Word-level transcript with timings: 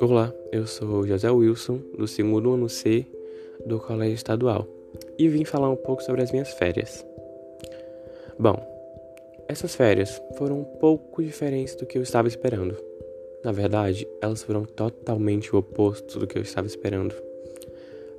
Olá, 0.00 0.32
eu 0.50 0.66
sou 0.66 1.06
José 1.06 1.30
Wilson, 1.30 1.80
do 1.98 2.08
segundo 2.08 2.52
ano 2.52 2.68
C 2.68 3.04
do 3.66 3.78
Colégio 3.78 4.14
Estadual, 4.14 4.66
e 5.18 5.28
vim 5.28 5.44
falar 5.44 5.68
um 5.68 5.76
pouco 5.76 6.02
sobre 6.02 6.22
as 6.22 6.32
minhas 6.32 6.52
férias. 6.54 7.06
Bom, 8.38 8.56
essas 9.48 9.74
férias 9.74 10.22
foram 10.38 10.60
um 10.60 10.64
pouco 10.64 11.22
diferentes 11.22 11.74
do 11.74 11.84
que 11.84 11.98
eu 11.98 12.02
estava 12.02 12.28
esperando. 12.28 12.76
Na 13.44 13.52
verdade, 13.52 14.08
elas 14.22 14.42
foram 14.42 14.64
totalmente 14.64 15.54
o 15.54 15.58
oposto 15.58 16.18
do 16.18 16.26
que 16.26 16.38
eu 16.38 16.42
estava 16.42 16.66
esperando. 16.66 17.14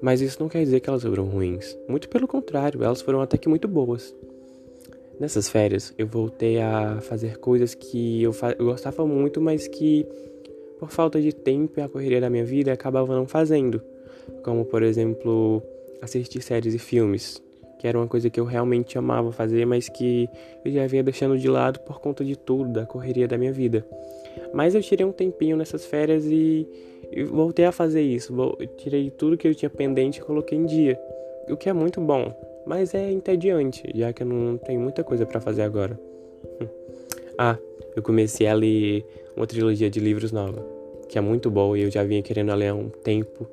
Mas 0.01 0.21
isso 0.21 0.39
não 0.39 0.49
quer 0.49 0.63
dizer 0.63 0.79
que 0.79 0.89
elas 0.89 1.03
foram 1.03 1.25
ruins. 1.25 1.77
Muito 1.87 2.09
pelo 2.09 2.27
contrário, 2.27 2.83
elas 2.83 3.01
foram 3.01 3.21
até 3.21 3.37
que 3.37 3.49
muito 3.49 3.67
boas. 3.67 4.15
Nessas 5.21 5.47
férias, 5.47 5.93
eu 5.99 6.07
voltei 6.07 6.59
a 6.59 6.99
fazer 6.99 7.37
coisas 7.37 7.75
que 7.75 8.23
eu, 8.23 8.35
eu 8.57 8.65
gostava 8.65 9.05
muito, 9.05 9.39
mas 9.39 9.67
que 9.67 10.03
por 10.79 10.89
falta 10.89 11.21
de 11.21 11.31
tempo 11.31 11.79
e 11.79 11.83
a 11.83 11.87
correria 11.87 12.19
da 12.19 12.27
minha 12.27 12.43
vida, 12.43 12.73
acabava 12.73 13.15
não 13.15 13.27
fazendo. 13.27 13.79
Como, 14.43 14.65
por 14.65 14.81
exemplo, 14.81 15.61
assistir 16.01 16.41
séries 16.41 16.73
e 16.73 16.79
filmes, 16.79 17.39
que 17.77 17.87
era 17.87 17.99
uma 17.99 18.07
coisa 18.07 18.31
que 18.31 18.39
eu 18.39 18.45
realmente 18.45 18.97
amava 18.97 19.31
fazer, 19.31 19.63
mas 19.63 19.87
que 19.87 20.27
eu 20.65 20.71
já 20.71 20.87
vinha 20.87 21.03
deixando 21.03 21.37
de 21.37 21.47
lado 21.47 21.81
por 21.81 22.01
conta 22.01 22.25
de 22.25 22.35
tudo, 22.35 22.73
da 22.73 22.87
correria 22.87 23.27
da 23.27 23.37
minha 23.37 23.53
vida. 23.53 23.85
Mas 24.55 24.73
eu 24.73 24.81
tirei 24.81 25.05
um 25.05 25.11
tempinho 25.11 25.55
nessas 25.55 25.85
férias 25.85 26.25
e, 26.25 26.67
e 27.11 27.23
voltei 27.25 27.65
a 27.65 27.71
fazer 27.71 28.01
isso. 28.01 28.33
Tirei 28.75 29.11
tudo 29.11 29.37
que 29.37 29.47
eu 29.47 29.53
tinha 29.53 29.69
pendente 29.69 30.19
e 30.19 30.23
coloquei 30.23 30.57
em 30.57 30.65
dia, 30.65 30.99
o 31.47 31.55
que 31.55 31.69
é 31.69 31.73
muito 31.73 32.01
bom, 32.01 32.35
mas 32.65 32.93
é 32.93 33.11
entediante, 33.11 33.83
já 33.95 34.13
que 34.13 34.23
eu 34.23 34.27
não 34.27 34.57
tenho 34.57 34.79
muita 34.79 35.03
coisa 35.03 35.25
para 35.25 35.39
fazer 35.39 35.63
agora. 35.63 35.99
ah, 37.37 37.57
eu 37.95 38.01
comecei 38.01 38.47
a 38.47 38.53
ler 38.53 39.05
uma 39.35 39.47
trilogia 39.47 39.89
de 39.89 39.99
livros 39.99 40.31
nova, 40.31 40.65
que 41.09 41.17
é 41.17 41.21
muito 41.21 41.49
boa 41.49 41.77
e 41.77 41.83
eu 41.83 41.91
já 41.91 42.03
vinha 42.03 42.21
querendo 42.21 42.53
ler 42.53 42.69
há 42.69 42.75
um 42.75 42.89
tempo, 42.89 43.47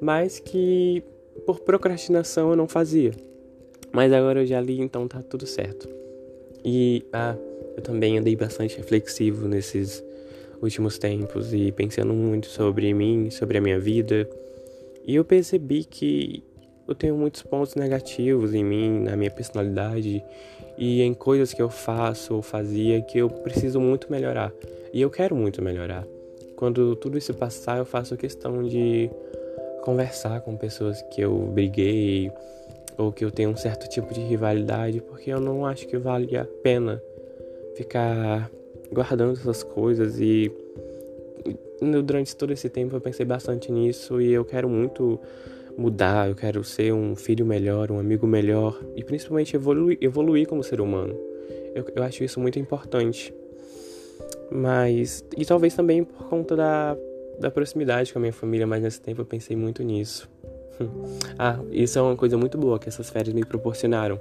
mas 0.00 0.38
que 0.38 1.02
por 1.44 1.60
procrastinação 1.60 2.50
eu 2.50 2.56
não 2.56 2.66
fazia. 2.66 3.12
Mas 3.92 4.12
agora 4.12 4.42
eu 4.42 4.46
já 4.46 4.60
li, 4.60 4.80
então 4.80 5.06
tá 5.06 5.22
tudo 5.22 5.46
certo. 5.46 5.88
E 6.64 7.04
ah, 7.12 7.36
eu 7.76 7.82
também 7.82 8.18
andei 8.18 8.34
bastante 8.34 8.76
reflexivo 8.76 9.46
nesses 9.46 10.02
últimos 10.60 10.98
tempos 10.98 11.52
e 11.52 11.70
pensando 11.72 12.12
muito 12.12 12.46
sobre 12.46 12.92
mim, 12.92 13.30
sobre 13.30 13.58
a 13.58 13.60
minha 13.60 13.78
vida. 13.78 14.28
E 15.06 15.14
eu 15.14 15.24
percebi 15.24 15.84
que 15.84 16.42
eu 16.86 16.94
tenho 16.94 17.16
muitos 17.16 17.42
pontos 17.42 17.74
negativos 17.74 18.54
em 18.54 18.64
mim, 18.64 19.00
na 19.00 19.16
minha 19.16 19.30
personalidade 19.30 20.24
e 20.78 21.02
em 21.02 21.14
coisas 21.14 21.52
que 21.52 21.60
eu 21.60 21.68
faço 21.68 22.34
ou 22.34 22.42
fazia 22.42 23.00
que 23.02 23.18
eu 23.18 23.28
preciso 23.28 23.80
muito 23.80 24.10
melhorar. 24.10 24.52
E 24.92 25.00
eu 25.00 25.10
quero 25.10 25.34
muito 25.34 25.60
melhorar. 25.62 26.06
Quando 26.54 26.94
tudo 26.96 27.18
isso 27.18 27.34
passar, 27.34 27.78
eu 27.78 27.84
faço 27.84 28.16
questão 28.16 28.62
de 28.62 29.10
conversar 29.82 30.40
com 30.40 30.56
pessoas 30.56 31.02
que 31.02 31.20
eu 31.20 31.36
briguei 31.52 32.30
ou 32.96 33.12
que 33.12 33.24
eu 33.24 33.30
tenho 33.30 33.50
um 33.50 33.56
certo 33.56 33.88
tipo 33.88 34.12
de 34.14 34.20
rivalidade, 34.20 35.00
porque 35.00 35.30
eu 35.30 35.40
não 35.40 35.66
acho 35.66 35.86
que 35.86 35.98
vale 35.98 36.36
a 36.36 36.46
pena 36.62 37.02
ficar 37.76 38.50
guardando 38.90 39.32
essas 39.38 39.62
coisas 39.62 40.18
e 40.18 40.50
durante 42.02 42.34
todo 42.34 42.52
esse 42.52 42.68
tempo 42.70 42.96
eu 42.96 43.00
pensei 43.00 43.26
bastante 43.26 43.70
nisso 43.70 44.20
e 44.20 44.32
eu 44.32 44.44
quero 44.44 44.68
muito 44.68 45.20
mudar, 45.76 46.28
eu 46.28 46.34
quero 46.34 46.64
ser 46.64 46.92
um 46.92 47.14
filho 47.14 47.44
melhor, 47.44 47.90
um 47.90 47.98
amigo 47.98 48.26
melhor 48.26 48.80
e 48.94 49.04
principalmente 49.04 49.54
evoluir, 49.54 49.98
evoluir 50.00 50.46
como 50.46 50.62
ser 50.62 50.80
humano. 50.80 51.14
Eu, 51.74 51.84
eu 51.94 52.02
acho 52.02 52.24
isso 52.24 52.40
muito 52.40 52.58
importante. 52.58 53.34
Mas. 54.50 55.24
E 55.36 55.44
talvez 55.44 55.74
também 55.74 56.04
por 56.04 56.28
conta 56.28 56.56
da, 56.56 56.96
da 57.38 57.50
proximidade 57.50 58.12
com 58.12 58.18
a 58.18 58.20
minha 58.20 58.32
família, 58.32 58.66
mas 58.66 58.82
nesse 58.82 59.00
tempo 59.00 59.20
eu 59.20 59.26
pensei 59.26 59.56
muito 59.56 59.82
nisso. 59.82 60.28
ah, 61.38 61.60
isso 61.70 61.98
é 61.98 62.02
uma 62.02 62.16
coisa 62.16 62.36
muito 62.36 62.56
boa 62.56 62.78
que 62.78 62.88
essas 62.88 63.10
férias 63.10 63.34
me 63.34 63.44
proporcionaram, 63.44 64.20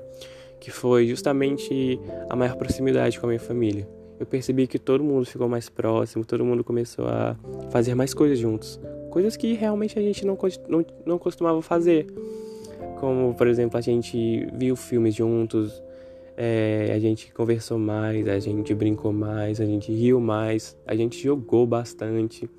que 0.59 0.71
foi 0.71 1.07
justamente 1.07 1.99
a 2.29 2.35
maior 2.35 2.55
proximidade 2.55 3.19
com 3.19 3.25
a 3.25 3.29
minha 3.29 3.39
família. 3.39 3.87
Eu 4.19 4.25
percebi 4.25 4.65
que 4.65 4.79
todo 4.79 5.03
mundo 5.03 5.25
ficou 5.25 5.49
mais 5.49 5.69
próximo, 5.69 6.23
todo 6.23 6.43
mundo 6.45 6.63
começou 6.63 7.05
a 7.05 7.35
fazer 7.69 7.95
mais 7.95 8.13
coisas 8.13 8.39
juntos, 8.39 8.79
coisas 9.15 9.37
que 9.37 9.53
realmente 9.53 9.97
a 9.97 10.01
gente 10.01 10.25
não, 10.25 10.37
não, 10.67 10.85
não 11.05 11.17
costumava 11.17 11.61
fazer. 11.61 12.05
Como, 12.99 13.33
por 13.33 13.47
exemplo, 13.47 13.77
a 13.77 13.81
gente 13.81 14.45
viu 14.53 14.75
filmes 14.75 15.15
juntos, 15.15 15.81
é, 16.35 16.91
a 16.93 16.99
gente 16.99 17.31
conversou 17.31 17.79
mais, 17.79 18.27
a 18.27 18.39
gente 18.39 18.73
brincou 18.73 19.13
mais, 19.13 19.61
a 19.61 19.65
gente 19.65 19.89
riu 19.89 20.19
mais, 20.19 20.77
a 20.85 20.93
gente 20.97 21.17
jogou 21.23 21.65
bastante. 21.65 22.49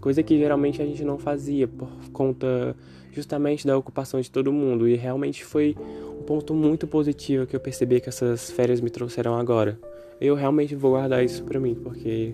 Coisa 0.00 0.22
que 0.22 0.38
geralmente 0.38 0.80
a 0.80 0.86
gente 0.86 1.04
não 1.04 1.18
fazia 1.18 1.68
por 1.68 1.90
conta 2.14 2.74
justamente 3.12 3.66
da 3.66 3.76
ocupação 3.76 4.22
de 4.22 4.30
todo 4.30 4.50
mundo. 4.50 4.88
E 4.88 4.96
realmente 4.96 5.44
foi 5.44 5.76
um 6.18 6.22
ponto 6.22 6.54
muito 6.54 6.86
positivo 6.86 7.46
que 7.46 7.54
eu 7.54 7.60
percebi 7.60 8.00
que 8.00 8.08
essas 8.08 8.50
férias 8.50 8.80
me 8.80 8.88
trouxeram 8.88 9.34
agora. 9.34 9.78
Eu 10.18 10.34
realmente 10.34 10.74
vou 10.74 10.92
guardar 10.92 11.22
isso 11.22 11.44
para 11.44 11.60
mim, 11.60 11.74
porque 11.74 12.32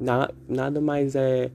na, 0.00 0.30
nada 0.48 0.80
mais 0.80 1.14
é 1.14 1.50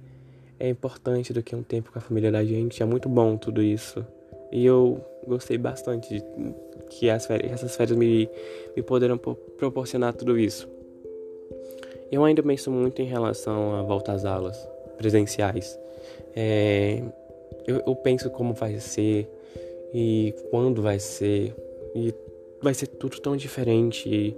é 0.59 0.69
importante 0.69 1.33
do 1.33 1.43
que 1.43 1.55
um 1.55 1.63
tempo 1.63 1.91
com 1.91 1.99
a 1.99 2.01
família 2.01 2.31
da 2.31 2.43
gente. 2.43 2.81
É 2.81 2.85
muito 2.85 3.07
bom 3.07 3.37
tudo 3.37 3.61
isso. 3.61 4.05
E 4.51 4.65
eu 4.65 5.03
gostei 5.27 5.57
bastante 5.57 6.15
de 6.15 6.23
que 6.89 7.09
as 7.09 7.25
férias, 7.25 7.51
essas 7.51 7.75
férias 7.75 7.97
me, 7.97 8.29
me 8.75 8.81
poderam 8.81 9.17
proporcionar 9.17 10.13
tudo 10.13 10.37
isso. 10.37 10.67
Eu 12.11 12.23
ainda 12.23 12.41
penso 12.41 12.71
muito 12.71 13.01
em 13.01 13.05
relação 13.05 13.75
à 13.75 13.81
volta 13.81 14.13
às 14.13 14.23
aulas 14.23 14.57
presenciais. 14.97 15.77
É, 16.35 17.01
eu, 17.67 17.83
eu 17.85 17.95
penso 17.95 18.29
como 18.29 18.53
vai 18.53 18.79
ser 18.79 19.29
e 19.93 20.33
quando 20.49 20.81
vai 20.81 20.99
ser. 20.99 21.53
E 21.93 22.13
vai 22.61 22.73
ser 22.73 22.87
tudo 22.87 23.19
tão 23.19 23.35
diferente. 23.35 24.07
E, 24.07 24.37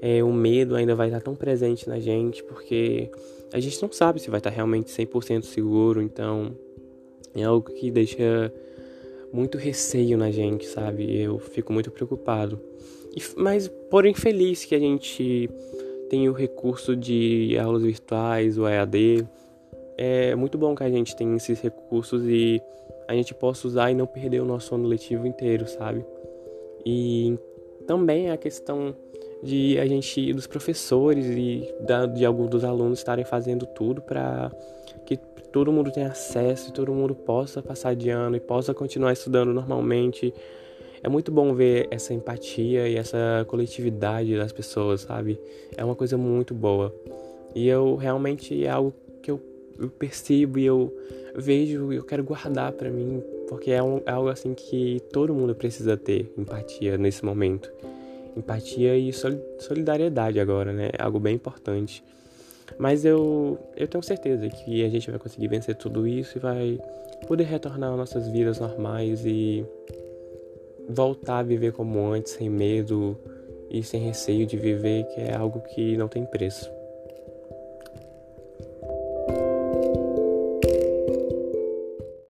é, 0.00 0.22
o 0.22 0.32
medo 0.32 0.74
ainda 0.74 0.94
vai 0.94 1.08
estar 1.08 1.20
tão 1.20 1.34
presente 1.34 1.88
na 1.88 1.98
gente, 1.98 2.42
porque 2.44 3.10
a 3.52 3.60
gente 3.60 3.80
não 3.82 3.90
sabe 3.90 4.20
se 4.20 4.30
vai 4.30 4.38
estar 4.38 4.50
realmente 4.50 4.90
100% 4.90 5.44
seguro, 5.44 6.02
então 6.02 6.52
é 7.34 7.42
algo 7.44 7.70
que 7.72 7.90
deixa 7.90 8.52
muito 9.32 9.58
receio 9.58 10.16
na 10.16 10.30
gente, 10.30 10.66
sabe? 10.66 11.20
Eu 11.20 11.38
fico 11.38 11.72
muito 11.72 11.90
preocupado. 11.90 12.60
E, 13.14 13.22
mas, 13.36 13.68
porém, 13.90 14.14
feliz 14.14 14.64
que 14.64 14.74
a 14.74 14.78
gente 14.78 15.48
tem 16.08 16.28
o 16.28 16.32
recurso 16.32 16.96
de 16.96 17.56
aulas 17.58 17.82
virtuais, 17.82 18.58
o 18.58 18.66
EAD. 18.66 19.26
É 19.96 20.34
muito 20.34 20.56
bom 20.56 20.74
que 20.74 20.84
a 20.84 20.90
gente 20.90 21.14
tenha 21.16 21.36
esses 21.36 21.60
recursos 21.60 22.22
e 22.26 22.62
a 23.06 23.14
gente 23.14 23.34
possa 23.34 23.66
usar 23.66 23.90
e 23.90 23.94
não 23.94 24.06
perder 24.06 24.40
o 24.40 24.44
nosso 24.44 24.74
ano 24.74 24.86
letivo 24.86 25.26
inteiro, 25.26 25.66
sabe? 25.68 26.04
E 26.86 27.36
também 27.86 28.30
a 28.30 28.36
questão 28.36 28.94
de 29.42 29.78
a 29.78 29.86
gente, 29.86 30.32
dos 30.32 30.46
professores 30.46 31.26
e 31.26 31.72
da, 31.80 32.06
de 32.06 32.24
alguns 32.24 32.48
dos 32.48 32.64
alunos 32.64 32.98
estarem 32.98 33.24
fazendo 33.24 33.66
tudo 33.66 34.02
para 34.02 34.50
que 35.06 35.16
todo 35.52 35.72
mundo 35.72 35.90
tenha 35.90 36.08
acesso 36.08 36.70
e 36.70 36.72
todo 36.72 36.92
mundo 36.92 37.14
possa 37.14 37.62
passar 37.62 37.94
de 37.94 38.10
ano 38.10 38.36
e 38.36 38.40
possa 38.40 38.74
continuar 38.74 39.12
estudando 39.12 39.52
normalmente. 39.52 40.34
É 41.02 41.08
muito 41.08 41.30
bom 41.30 41.54
ver 41.54 41.86
essa 41.90 42.12
empatia 42.12 42.88
e 42.88 42.96
essa 42.96 43.44
coletividade 43.46 44.36
das 44.36 44.52
pessoas, 44.52 45.02
sabe? 45.02 45.40
É 45.76 45.84
uma 45.84 45.94
coisa 45.94 46.18
muito 46.18 46.52
boa. 46.52 46.92
E 47.54 47.68
eu 47.68 47.94
realmente 47.94 48.64
é 48.64 48.68
algo 48.68 48.92
que 49.22 49.30
eu, 49.30 49.40
eu 49.78 49.88
percebo 49.88 50.58
e 50.58 50.66
eu 50.66 50.92
vejo 51.36 51.92
e 51.92 51.96
eu 51.96 52.02
quero 52.02 52.24
guardar 52.24 52.72
para 52.72 52.90
mim, 52.90 53.22
porque 53.48 53.70
é, 53.70 53.80
um, 53.80 54.00
é 54.04 54.10
algo 54.10 54.28
assim 54.28 54.52
que 54.54 55.00
todo 55.12 55.32
mundo 55.32 55.54
precisa 55.54 55.96
ter 55.96 56.32
empatia 56.36 56.98
nesse 56.98 57.24
momento 57.24 57.70
empatia 58.38 58.96
e 58.96 59.12
solidariedade 59.12 60.40
agora, 60.40 60.72
né? 60.72 60.90
É 60.98 61.02
algo 61.02 61.18
bem 61.18 61.34
importante. 61.34 62.02
Mas 62.78 63.04
eu, 63.04 63.58
eu 63.76 63.88
tenho 63.88 64.02
certeza 64.02 64.48
que 64.48 64.84
a 64.84 64.88
gente 64.88 65.10
vai 65.10 65.18
conseguir 65.18 65.48
vencer 65.48 65.74
tudo 65.74 66.06
isso 66.06 66.38
e 66.38 66.40
vai 66.40 66.78
poder 67.26 67.44
retornar 67.44 67.90
às 67.90 67.96
nossas 67.96 68.28
vidas 68.28 68.60
normais 68.60 69.24
e 69.24 69.64
voltar 70.88 71.38
a 71.38 71.42
viver 71.42 71.72
como 71.72 72.06
antes, 72.06 72.32
sem 72.32 72.48
medo 72.48 73.18
e 73.70 73.82
sem 73.82 74.00
receio 74.00 74.46
de 74.46 74.56
viver, 74.56 75.04
que 75.14 75.20
é 75.20 75.34
algo 75.34 75.60
que 75.60 75.96
não 75.96 76.08
tem 76.08 76.24
preço. 76.24 76.77